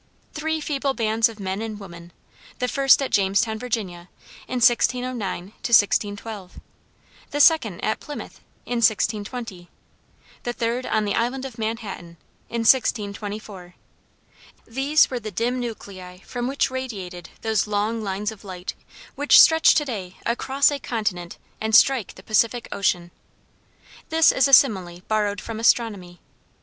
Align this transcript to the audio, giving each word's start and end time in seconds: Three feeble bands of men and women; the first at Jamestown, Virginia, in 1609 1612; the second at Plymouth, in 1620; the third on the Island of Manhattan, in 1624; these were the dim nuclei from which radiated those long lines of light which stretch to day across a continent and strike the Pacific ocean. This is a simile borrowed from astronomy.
Three 0.33 0.59
feeble 0.61 0.95
bands 0.95 1.29
of 1.29 1.39
men 1.39 1.61
and 1.61 1.79
women; 1.79 2.11
the 2.57 2.67
first 2.67 3.03
at 3.03 3.11
Jamestown, 3.11 3.59
Virginia, 3.59 4.09
in 4.47 4.55
1609 4.55 5.17
1612; 5.43 6.59
the 7.29 7.39
second 7.39 7.79
at 7.85 7.99
Plymouth, 7.99 8.41
in 8.65 8.77
1620; 8.77 9.69
the 10.41 10.53
third 10.53 10.87
on 10.87 11.05
the 11.05 11.13
Island 11.13 11.45
of 11.45 11.59
Manhattan, 11.59 12.17
in 12.49 12.61
1624; 12.61 13.75
these 14.65 15.11
were 15.11 15.19
the 15.19 15.29
dim 15.29 15.59
nuclei 15.59 16.17
from 16.25 16.47
which 16.47 16.71
radiated 16.71 17.29
those 17.43 17.67
long 17.67 18.01
lines 18.03 18.31
of 18.31 18.43
light 18.43 18.73
which 19.13 19.39
stretch 19.39 19.75
to 19.75 19.85
day 19.85 20.15
across 20.25 20.71
a 20.71 20.79
continent 20.79 21.37
and 21.61 21.75
strike 21.75 22.15
the 22.15 22.23
Pacific 22.23 22.67
ocean. 22.71 23.11
This 24.09 24.31
is 24.31 24.47
a 24.47 24.53
simile 24.53 25.01
borrowed 25.07 25.39
from 25.39 25.59
astronomy. 25.59 26.19